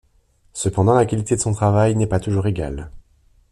[0.53, 2.89] Cependant la qualité de son travail n'est pas toujours égale.